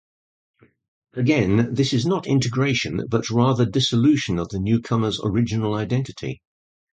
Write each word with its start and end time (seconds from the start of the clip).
Again, 1.13 1.75
this 1.75 1.93
is 1.93 2.07
not 2.07 2.25
integration 2.25 3.05
but 3.07 3.29
rather 3.29 3.67
dissolution 3.67 4.39
of 4.39 4.49
the 4.49 4.57
newcomer's 4.59 5.19
original 5.23 5.75
identity. 5.75 6.41